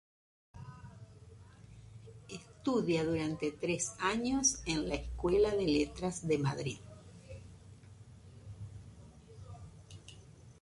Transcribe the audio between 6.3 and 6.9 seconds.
Madrid.